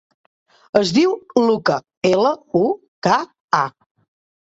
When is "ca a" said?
3.09-3.61